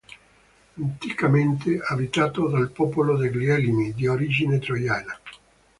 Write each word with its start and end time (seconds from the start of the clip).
Anticamente 0.79 1.77
abitato 1.79 2.47
dal 2.47 2.71
popolo 2.71 3.15
degli 3.15 3.45
Elimi 3.47 3.93
di 3.93 4.07
origine 4.07 4.57
troiana. 4.57 5.15